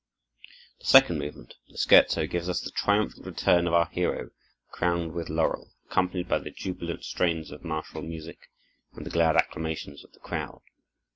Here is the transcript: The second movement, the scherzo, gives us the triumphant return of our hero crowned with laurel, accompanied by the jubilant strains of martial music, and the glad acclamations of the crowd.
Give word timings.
The 0.79 0.85
second 0.87 1.19
movement, 1.19 1.53
the 1.69 1.77
scherzo, 1.77 2.25
gives 2.25 2.49
us 2.49 2.59
the 2.59 2.71
triumphant 2.71 3.23
return 3.23 3.67
of 3.67 3.75
our 3.75 3.85
hero 3.91 4.31
crowned 4.71 5.11
with 5.13 5.29
laurel, 5.29 5.73
accompanied 5.85 6.27
by 6.27 6.39
the 6.39 6.49
jubilant 6.49 7.03
strains 7.05 7.51
of 7.51 7.63
martial 7.63 8.01
music, 8.01 8.49
and 8.93 9.05
the 9.05 9.11
glad 9.11 9.35
acclamations 9.35 10.03
of 10.03 10.11
the 10.13 10.19
crowd. 10.19 10.63